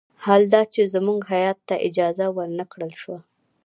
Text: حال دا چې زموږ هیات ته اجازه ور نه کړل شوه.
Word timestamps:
حال 0.23 0.41
دا 0.53 0.61
چې 0.73 0.81
زموږ 0.93 1.19
هیات 1.33 1.59
ته 1.67 1.75
اجازه 1.87 2.25
ور 2.35 2.49
نه 2.59 2.65
کړل 2.71 2.91
شوه. 3.01 3.19